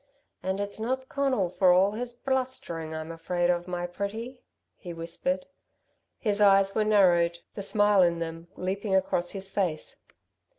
"And 0.41 0.59
it's 0.59 0.79
not 0.79 1.09
Conal, 1.09 1.47
for 1.51 1.71
all 1.71 1.91
his 1.91 2.15
blustering, 2.15 2.91
I'm 2.91 3.11
afraid 3.11 3.51
of, 3.51 3.67
my 3.67 3.85
pretty," 3.85 4.41
he 4.75 4.93
whispered. 4.93 5.45
His 6.17 6.41
eyes 6.41 6.73
were 6.73 6.83
narrowed, 6.83 7.37
the 7.53 7.61
smile 7.61 8.01
in 8.01 8.17
them 8.17 8.47
leaping 8.57 8.95
across 8.95 9.29
his 9.29 9.47
face. 9.47 10.03